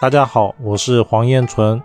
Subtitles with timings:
[0.00, 1.82] 大家好，我是黄彦纯。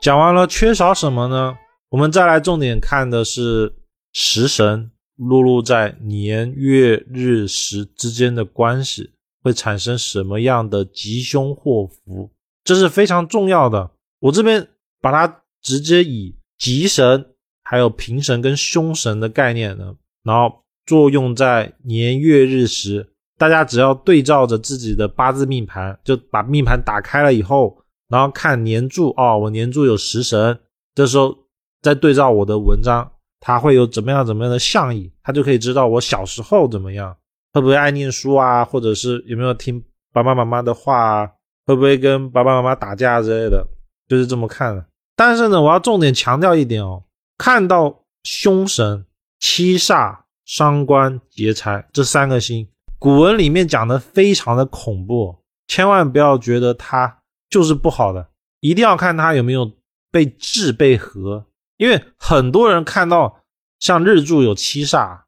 [0.00, 1.56] 讲完了缺少什么呢？
[1.90, 3.72] 我们再来重点看的是
[4.12, 9.12] 食神落入在年月日时之间的关系，
[9.44, 12.32] 会产生什么样的吉凶祸福，
[12.64, 13.92] 这是非常重要的。
[14.18, 14.66] 我这边
[15.00, 17.24] 把它直接以吉神、
[17.62, 19.94] 还有平神跟凶神的概念呢，
[20.24, 23.11] 然后作用在年月日时。
[23.42, 27.76] 大家只要对照着自己的八字命盘，就把命盘打开了以后，
[28.08, 30.56] 然后看年柱哦，我年柱有食神，
[30.94, 31.36] 这时候
[31.80, 37.16] 再对照我的文章，它会有怎么样怎么样的象意，他就可以知道我小时候怎么样，
[37.52, 39.82] 会不会爱念书啊，或者是有没有听
[40.12, 41.30] 爸爸妈妈的话啊，
[41.66, 43.66] 会不会跟爸爸妈妈打架之类的，
[44.06, 44.86] 就是这么看的。
[45.16, 47.02] 但是呢，我要重点强调一点哦，
[47.36, 49.04] 看到凶神、
[49.40, 52.68] 七煞、伤官、劫财这三个星。
[53.02, 57.18] 古文里面讲的非常的恐怖，千万不要觉得它
[57.50, 58.28] 就是不好的，
[58.60, 59.72] 一定要看它有没有
[60.12, 61.44] 被制被合。
[61.78, 63.40] 因为很多人看到
[63.80, 65.22] 像日柱有七煞，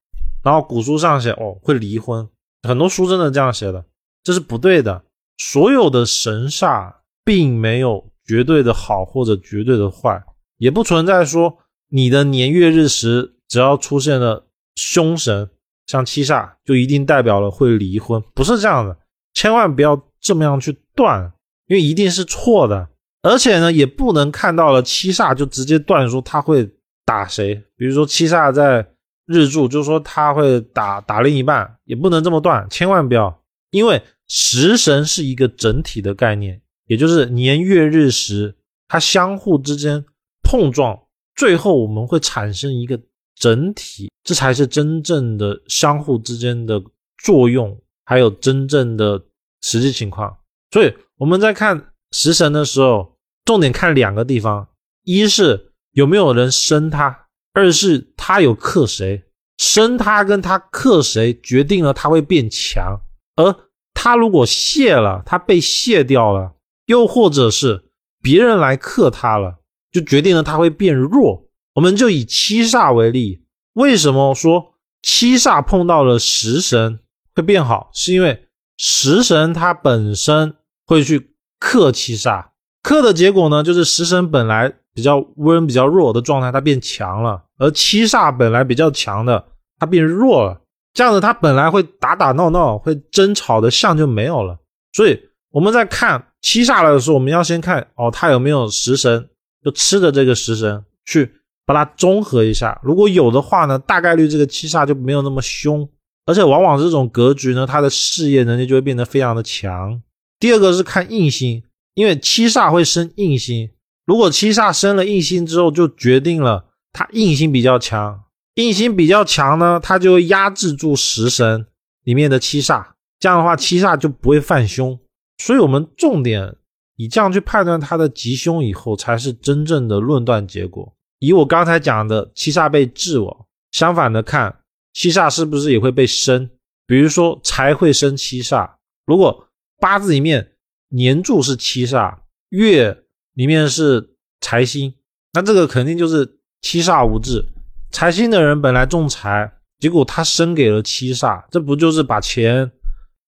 [0.45, 2.29] 然后古书上写哦会离婚，
[2.63, 3.85] 很多书真的这样写的，
[4.23, 5.03] 这是不对的。
[5.39, 10.23] 所有的神煞并没有绝对的好或者绝对的坏，
[10.59, 14.47] 也不存在说你的年月日时只要出现了
[14.77, 15.51] 凶神。
[15.87, 18.97] 像七煞就一定代表了会离婚，不是这样的，
[19.35, 21.33] 千万不要这么样去断，
[21.67, 22.89] 因为一定是错的。
[23.23, 26.69] 而且呢，也不能看到了七煞就直接断说他会
[27.05, 28.87] 打谁，比如说七煞在
[29.27, 38.55] 日柱，就说他会打打另一半，也不能这么断，千万不要，因为食神是一个整体的概念，也就是年月日时
[38.89, 40.05] 它相互之间
[40.43, 40.99] 碰撞，
[41.35, 42.99] 最后我们会产生一个。
[43.37, 46.83] 整体，这才是真正的相互之间的
[47.23, 49.23] 作用，还有真正的
[49.63, 50.37] 实际情况。
[50.71, 54.69] 所以我们在看食神的时候，重点看两个地方：
[55.05, 59.23] 一是有没有人生他，二是他有克谁。
[59.57, 62.99] 生他跟他克谁，决定了他会变强；
[63.37, 63.55] 而
[63.95, 66.55] 他如果卸了，他被卸掉了，
[66.87, 67.85] 又或者是
[68.21, 69.61] 别人来克他了，
[69.93, 71.44] 就决定了他会变弱。
[71.75, 77.01] 我们就以七煞为例，为什么说七煞碰到了食神
[77.35, 77.91] 会变好？
[77.93, 78.47] 是因为
[78.79, 80.55] 食神它本身
[80.87, 82.47] 会去克七煞，
[82.83, 89.45] 克的结果呢，就是食神本来比较温、比较弱的状态，它变强了；而七煞本来比较强的，
[89.79, 90.61] 它变弱了。
[90.93, 94.57] 这样子，它本来会打打闹闹、会争吵的相就没有了。
[94.93, 95.21] 所以
[95.51, 99.29] 我们在看七煞的时候，我们要先看哦，它有没有食神，
[99.65, 101.35] 就吃的这个食神去。
[101.67, 105.89] 把它综合一下，如果有的话呢，大概率这个七煞就没有那么凶，
[106.27, 110.03] 而且往往这种格局呢，他的事业能力就会变得非常的强。
[110.39, 111.63] 第二个是看印星，
[111.95, 113.71] 因为七煞会生印星，
[114.05, 118.25] 如果七煞生了印星之后，就决定了它印星比较强，
[118.57, 121.67] 印星比较强呢，它就会压制住食神
[122.03, 122.85] 里面的七煞，
[123.19, 124.99] 这样的话七煞就不会犯凶。
[125.39, 126.57] 所以我们重点
[126.97, 130.94] 以这样去判断它的吉凶以后，才是真正的论断结果。
[131.19, 134.61] 以我刚才讲的七煞被制我，相反的看
[134.93, 136.49] 七煞是不是也会被生？
[136.87, 138.71] 比如说财会生七煞，
[139.07, 139.49] 如果
[139.81, 140.53] 八字里面
[140.91, 142.17] 年柱是七煞，
[142.51, 144.95] 月里面是财星，
[145.33, 147.47] 那这个肯定就是七煞无制。
[147.91, 152.71] 财星的人本来重财，结果他生给了七煞，这不就是把钱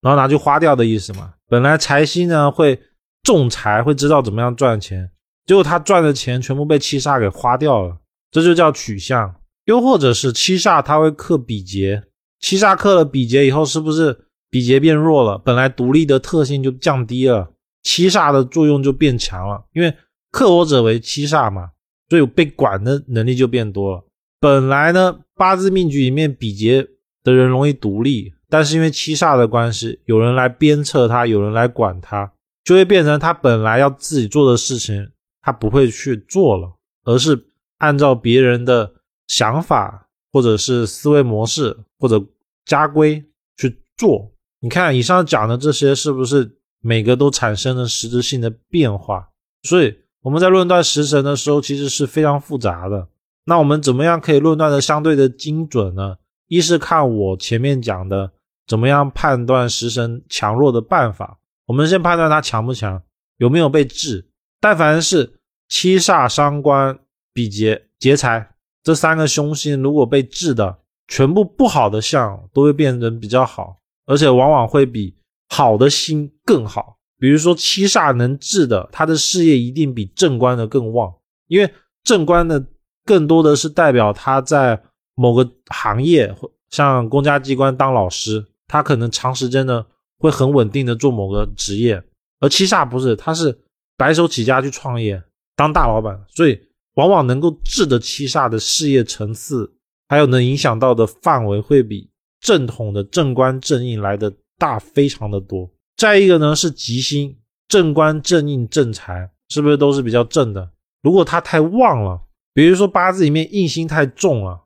[0.03, 1.35] 然后拿去花掉的意思吗？
[1.49, 2.81] 本来财星呢会
[3.23, 5.11] 重财，会知道怎么样赚钱。
[5.47, 7.97] 结果他赚的钱全部被七煞给花掉了，
[8.31, 9.37] 这就叫取向。
[9.65, 12.05] 又或者是七煞他会克比劫，
[12.41, 15.39] 七煞克了比劫以后，是不是比劫变弱了？
[15.39, 17.53] 本来独立的特性就降低了，
[17.83, 19.65] 七煞的作用就变强了。
[19.73, 19.95] 因为
[20.31, 21.71] 克我者为七煞嘛，
[22.09, 24.05] 所以被管的能力就变多了。
[24.41, 26.87] 本来呢，八字命局里面比劫
[27.25, 32.33] 的人容易独立，但是因为七煞的关系，有人来鞭策他，有人来管他，
[32.65, 35.09] 就会变成他本来要自己做的事情。
[35.47, 36.73] 他不会去做了，
[37.05, 37.47] 而是
[37.79, 38.93] 按照别人的
[39.29, 42.21] 想法，或者是思维模式，或者
[42.65, 43.25] 家规
[43.57, 44.29] 去做。
[44.59, 49.29] 你看以上讲的这些，是不是每个都产生了实质性的变化？
[49.63, 53.07] 所以我们在论断食神的时候，其实是非常复杂的。
[53.45, 56.17] 那我们怎么样可以论断的相对的精准呢？
[56.49, 58.33] 一是看我前面讲的
[58.67, 61.39] 怎么样判断食神强弱的办法。
[61.67, 63.01] 我们先判断它强不强，
[63.37, 64.27] 有没有被治。
[64.69, 66.99] 但凡是七煞伤官
[67.33, 68.51] 比劫劫财
[68.83, 73.77] 这三个凶星，如果被治的全部不好的相，都会变成比较好，
[74.07, 75.15] 而且往往会比
[75.51, 76.97] 好的星更好。
[77.17, 81.15] 比如说七煞能治的，他的事业一定比正官的更旺，
[81.47, 81.73] 因为
[82.03, 82.67] 正官的
[83.05, 84.83] 更多的是代表他在
[85.15, 86.35] 某个行业，
[86.71, 89.87] 像公家机关当老师，他可能长时间的
[90.19, 92.03] 会很稳定的做某个职业，
[92.41, 93.57] 而七煞不是，他是
[93.97, 95.23] 白手起家去创业
[95.55, 96.61] 当大老板，所以
[96.95, 99.75] 往往能够治得七煞的事业层次，
[100.09, 102.11] 还有能影响到的范围会比
[102.41, 105.71] 正统的正官正印来的大非常的多。
[105.97, 107.37] 再一个呢是吉星，
[107.69, 110.71] 正官正印正财，是不是都是比较正的？
[111.03, 112.21] 如果它太旺了，
[112.53, 114.65] 比如说八字里面印星太重了，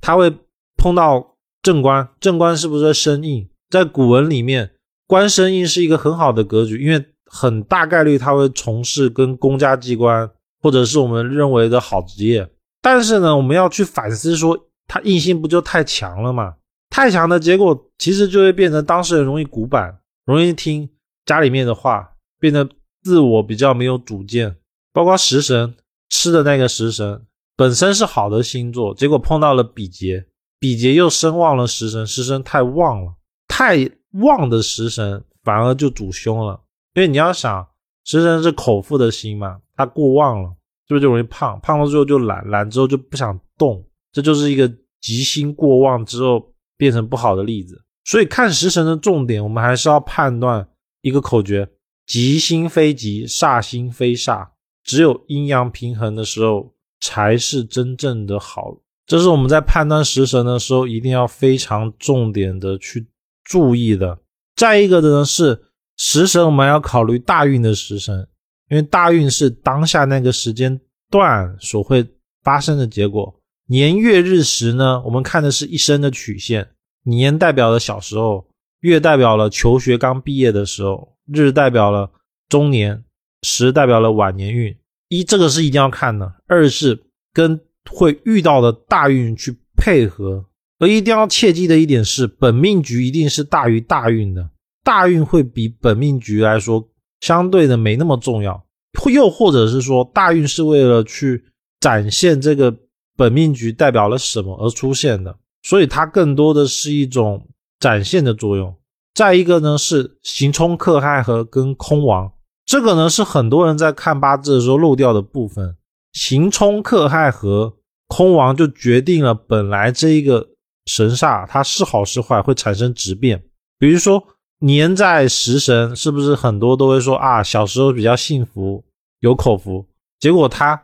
[0.00, 0.32] 它会
[0.76, 3.48] 碰到正官，正官是不是在生印？
[3.68, 4.72] 在古文里面，
[5.06, 10.28] 官生印是一个很好的格局，因为很大概率他会从事跟公家机关
[10.60, 12.50] 或者是我们认为的好职业。
[12.82, 16.56] 但是呢，我们要去反思说，他硬性不就太强了吗？
[16.90, 19.96] 太强的结果，其实就会变成当事人容易古板。
[20.26, 20.88] 容易听
[21.24, 22.10] 家里面的话，
[22.40, 22.68] 变得
[23.02, 24.56] 自我比较没有主见。
[24.92, 25.74] 包括食神
[26.08, 27.22] 吃的那个食神
[27.56, 30.26] 本身是好的星座，结果碰到了比劫，
[30.58, 33.14] 比劫又生旺了食神，食神太旺了，
[33.46, 36.60] 太旺的食神反而就主凶了。
[37.00, 37.66] 因为你要想，
[38.04, 40.50] 食神是口腹的心嘛，它过旺了，
[40.86, 41.58] 是不是就容易胖？
[41.62, 43.82] 胖了之后就懒，懒之后就不想动，
[44.12, 44.70] 这就是一个
[45.00, 47.82] 吉星过旺之后变成不好的例子。
[48.04, 50.68] 所以看食神的重点，我们还是要判断
[51.00, 51.70] 一个口诀：
[52.06, 54.48] 吉星非吉，煞星非煞。
[54.84, 58.76] 只有阴阳平衡的时候，才是真正的好。
[59.06, 63.06] 这是我们在判断食神的时候，一定要非常重点的去
[63.42, 64.18] 注意的。
[64.54, 65.62] 再一个的呢是
[66.02, 68.26] 食神，我们要考虑大运的食神，
[68.70, 70.80] 因为大运是当下那个时间
[71.10, 72.02] 段所会
[72.42, 73.38] 发生的结果。
[73.66, 76.66] 年月日时呢，我们看的是一生的曲线。
[77.04, 78.46] 年代表了小时候，
[78.80, 82.10] 月代表了求学刚毕业的时候，日代表了
[82.48, 83.04] 中年，
[83.42, 84.74] 时代表了晚年运。
[85.08, 86.98] 一，这个是一定要看的；二是
[87.34, 87.60] 跟
[87.90, 90.46] 会遇到的大运去配合。
[90.78, 94.48] 而一定要切记的一点是，本命局一定是大于大运的，
[94.84, 96.88] 大运会比本命局来说
[97.20, 98.64] 相对的没那么重要。
[99.12, 101.44] 又或者是说，大运是为了去
[101.78, 102.74] 展现这个
[103.16, 105.36] 本命局代表了什么而出现的。
[105.62, 107.46] 所以它更多的是一种
[107.78, 108.74] 展现的作用。
[109.14, 112.32] 再一个呢是刑冲克害和跟空亡，
[112.64, 115.76] 这个呢是很多人在看八字的时候漏掉的部分。
[116.12, 117.76] 刑冲克害和
[118.08, 120.48] 空亡就决定了本来这一个
[120.86, 123.44] 神煞它是好是坏会产生质变。
[123.78, 124.24] 比如说
[124.60, 128.84] 年在食神，是不是很多都会说啊小时候比较幸福
[129.20, 129.86] 有口福，
[130.18, 130.82] 结果他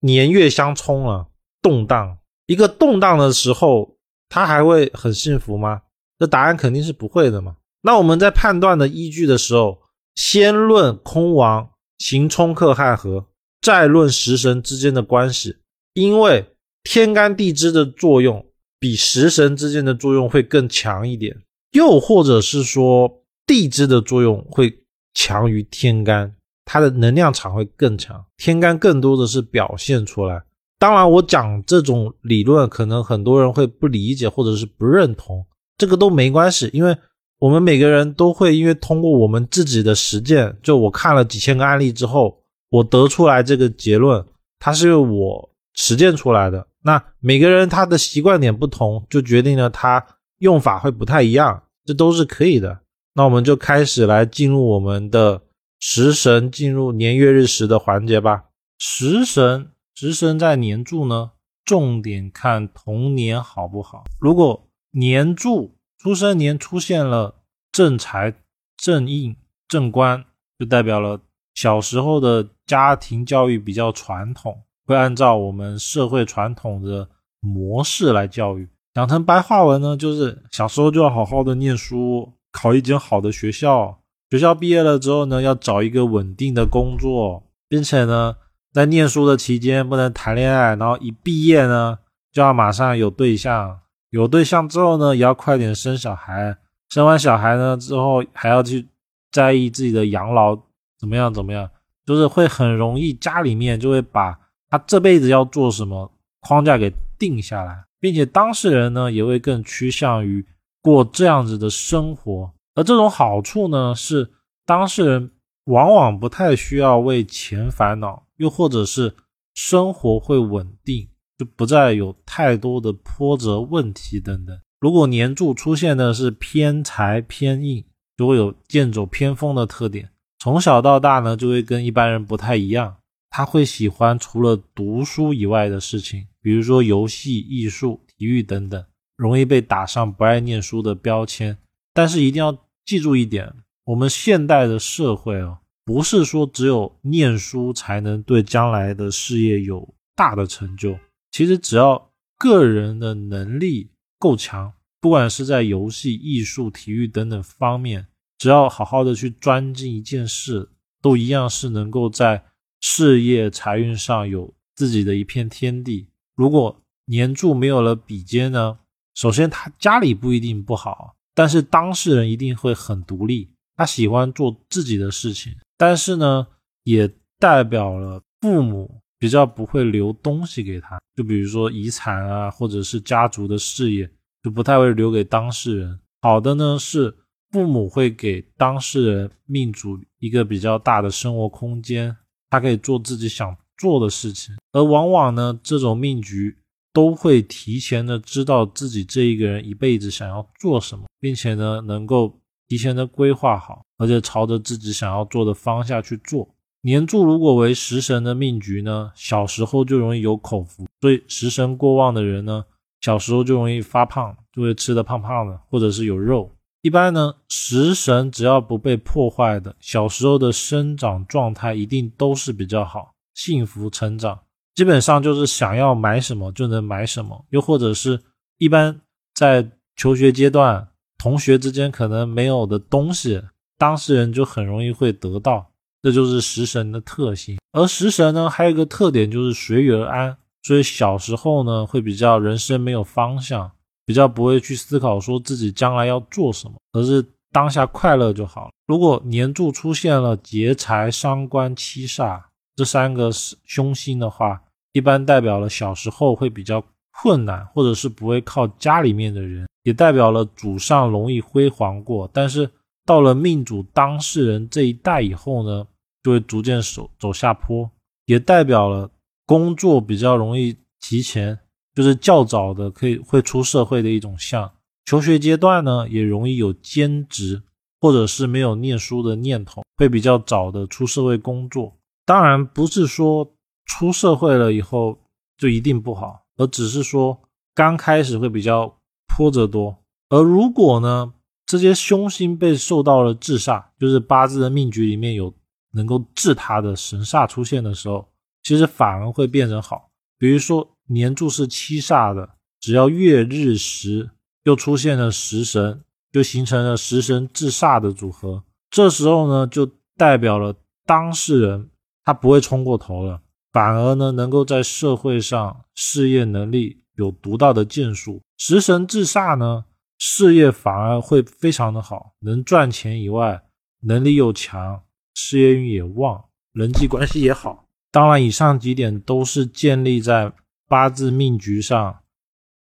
[0.00, 1.28] 年月相冲了，
[1.60, 2.18] 动荡。
[2.46, 3.96] 一个动荡的时候，
[4.28, 5.82] 他还会很幸福吗？
[6.18, 7.56] 这答案肯定是不会的嘛。
[7.82, 9.80] 那我们在判断的依据的时候，
[10.14, 13.26] 先论空亡、行冲克害合，
[13.60, 15.56] 再论食神之间的关系。
[15.94, 16.46] 因为
[16.82, 18.46] 天干地支的作用
[18.78, 21.36] 比食神之间的作用会更强一点，
[21.74, 24.72] 又或者是说地支的作用会
[25.12, 26.34] 强于天干，
[26.64, 28.24] 它的能量场会更强。
[28.36, 30.42] 天干更多的是表现出来。
[30.78, 35.44] 当然，我讲这种理论，可能很多人会不理解或者是不认同，
[35.76, 36.96] 这个都没关系，因为
[37.38, 42.38] 我们每个人都会因为通过我们自己的实践，就我看了几千个案例之后，
[42.70, 44.24] 我得出来这个结论，
[44.58, 46.66] 它是我实践出来的。
[46.82, 50.04] 那每个人他的习惯点不同，就决定了他
[50.44, 52.80] 用法会不太一样，这都是可以的。
[53.14, 55.40] 那我们就开始来进入我们的
[55.80, 58.44] 食神进入年月日时的环节吧，
[58.78, 59.70] 食神。
[59.94, 61.30] 食神在年柱呢，
[61.64, 64.04] 重点看童年好不好。
[64.20, 67.36] 如果年柱出生年出现了
[67.72, 68.34] 正财、
[68.76, 69.34] 正印、
[69.66, 70.26] 正官，
[70.58, 71.20] 就代表了
[71.54, 77.08] 小时候的家庭教育比较传统，会按照我们社会传统的
[77.40, 78.68] 模式来教育。
[78.94, 83.98] 讲成白话文呢，就是小时候就要好好的念书，考一间好的学校。
[84.30, 88.36] 学校毕业了之后呢，要找一个稳定的工作，并且呢。
[88.74, 91.96] 在念书的期间不能谈恋爱，然后一毕业呢
[92.32, 93.78] 就要马上有对象，
[94.10, 96.56] 有对象之后呢也要快点生小孩，
[96.88, 98.88] 生完小孩呢之后还要去
[99.30, 100.58] 在意自己的养老
[100.98, 101.70] 怎么样怎么样，
[102.04, 104.36] 就是会很容易家里面就会把
[104.68, 106.10] 他这辈子要做什么
[106.40, 110.44] 框架给定下来，并且当事人呢也会更趋向于
[110.82, 114.30] 过这样子的生活，而这种好处呢是
[114.66, 115.30] 当事人
[115.64, 118.26] 往往不太需要为钱烦恼。
[118.36, 119.14] 又或者是
[119.54, 121.08] 生活会稳定，
[121.38, 124.54] 就不再有太多的波折问题等等。
[124.80, 127.82] 如果年柱出现的是偏财偏印，
[128.18, 130.10] 就会有剑走偏锋的特点。
[130.38, 132.96] 从小到大呢，就会跟一般人不太一样。
[133.30, 138.84] 他会喜欢除了读书以外的事情，比如说游戏、艺术、体育等等，
[139.16, 141.56] 容易被打上不爱念书的标签。
[141.94, 143.50] 但是一定要记住一点，
[143.84, 150.98] 我们现代的社会啊，不是说只有念书才能对将来的事业有大的成就。
[151.30, 160.68] 其实只要个人的能力够强，不管是在游戏、艺术、体育等等方面，只要好好的去专精一件事，
[161.00, 162.44] 都一样是能够在。
[162.86, 166.08] 事业财运上有自己的一片天地。
[166.34, 168.78] 如果年柱没有了比肩呢？
[169.14, 175.54] 首先他家里不一定不好，但是当事人一定会很独立，他喜欢做自己的事情。
[175.76, 176.46] 但是呢，
[176.82, 184.10] 也代表了父母比较不会留东西给他，就比如说遗产啊，或者是家族的事业，
[184.42, 186.00] 就不太会留给当事人。
[186.22, 187.16] 好的呢，是
[187.52, 192.16] 父母会给当事人命主一个比较大的生活空间。
[192.50, 196.56] 他可以做自己想做的事情，而往往呢，这种命局
[196.92, 206.48] 都会提前的知道自己这一个人一辈子想要做什么，并且呢，能够提前的规划好，而且朝着自己想要做的方向去做。
[206.82, 212.64] 年柱如果为食神的命局呢，小时候就容易有口福，所以食神过旺的人呢，
[213.00, 216.50] 小时候就容易发胖，就会吃的胖胖的，或者是有肉。
[216.82, 224.40] 一般呢，食神只要不被破坏的，小时候的生长状态一定都是比较好，幸福成长，
[224.74, 228.20] 基本上就是想要买什么就能买什么，又或者是
[228.58, 229.00] 一般
[229.34, 230.88] 在求学阶段，
[231.18, 233.42] 同学之间可能没有的东西，
[233.76, 237.58] 当事人就很容易会得到，这就是食神的特性。
[237.72, 243.70] 而食神呢，还有一个特点就是随遇而安，所以小时候呢，会比较人生没有方向。
[244.06, 248.70] 比较不会去思考说自己将来要做什么，而是当下快乐就好了。
[248.86, 252.38] 如果年柱出现了劫财、伤官、七煞
[252.76, 253.30] 这三个
[253.64, 254.62] 凶星的话，
[254.92, 262.28] 一般代表了小时候会比较困难，或者是不会靠家里面的人，也代表了祖上容易辉煌过。
[262.32, 262.68] 但是
[263.04, 265.86] 到了命主当事人这一代以后呢，
[266.22, 267.90] 就会逐渐走走下坡，
[268.26, 269.10] 也代表了
[269.46, 271.58] 工作比较容易提前。
[271.94, 274.68] 就是较早的可以会出社会的一种象，
[275.04, 277.62] 求学阶段呢也容易有兼职，
[278.00, 281.94] 或者是没有念书的念头，会比较早的出社会工作。
[282.24, 283.54] 当然不是说
[283.86, 285.18] 出社会了以后
[285.56, 287.40] 就一定不好，而只是说
[287.74, 288.98] 刚开始会比较
[289.36, 289.96] 波折多。
[290.28, 291.34] 而如果呢
[291.66, 295.52] 这些凶星被受到了制煞，就是八字的命局里面有
[295.92, 298.28] 能够治他的神煞出现的时候，
[298.62, 300.90] 其实反而会变成好，比如说。
[301.06, 302.48] 年柱是七煞的，
[302.80, 304.30] 只要月日时
[304.62, 306.02] 又出现了食神，
[306.32, 308.64] 就形成了食神制煞的组合。
[308.88, 309.84] 这时候呢，就
[310.16, 311.90] 代表了当事人
[312.24, 313.40] 他不会冲过头了，
[313.72, 318.40] 反而呢能够在社会上事业能力有独到的建树。
[318.56, 319.84] 食神制煞呢，
[320.18, 323.62] 事业反而会非常的好，能赚钱以外，
[324.02, 325.02] 能力又强，
[325.34, 327.84] 事业运也旺，人际关系也好。
[328.10, 330.52] 当然，以上几点都是建立在。
[330.86, 332.18] 八字命局上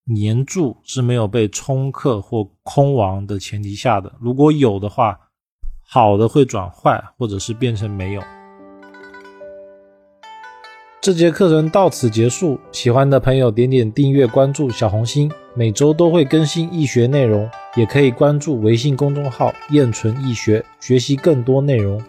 [0.04, 5.18] 年柱是没有被冲克或空亡的前提下的，如果有的话，
[5.88, 8.22] 好的会转坏，或者是变成没有。
[11.04, 17.46] 这节课程到此结束，喜欢的朋友点点订阅关注小红心，每周都会更新易学内容，
[17.76, 22.02] 也可以关注微信公众号“燕纯易学”学习更多内容。